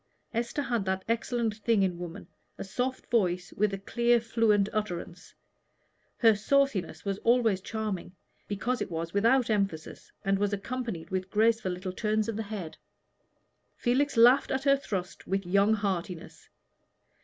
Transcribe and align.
Esther 0.33 0.63
had 0.63 0.83
that 0.85 1.05
excellent 1.07 1.55
thing 1.57 1.83
in 1.83 1.99
woman, 1.99 2.27
a 2.57 2.63
soft 2.63 3.05
voice 3.11 3.53
with 3.53 3.85
clear 3.85 4.19
fluent 4.19 4.67
utterance. 4.73 5.35
Her 6.17 6.33
sauciness 6.35 7.05
was 7.05 7.19
always 7.19 7.61
charming 7.61 8.15
because 8.47 8.81
it 8.81 8.89
was 8.89 9.13
without 9.13 9.51
emphasis, 9.51 10.11
and 10.25 10.39
was 10.39 10.53
accompanied 10.53 11.11
with 11.11 11.29
graceful 11.29 11.71
little 11.71 11.93
turns 11.93 12.27
of 12.27 12.35
the 12.35 12.41
head. 12.41 12.77
Felix 13.75 14.17
laughed 14.17 14.49
at 14.49 14.63
her 14.63 14.75
thrust 14.75 15.27
with 15.27 15.45
young 15.45 15.75
heartiness. 15.75 16.49